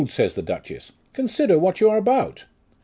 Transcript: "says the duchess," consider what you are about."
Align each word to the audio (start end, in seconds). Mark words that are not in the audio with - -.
"says 0.09 0.33
the 0.33 0.41
duchess," 0.41 0.93
consider 1.13 1.59
what 1.59 1.79
you 1.79 1.87
are 1.87 1.97
about." 1.99 2.45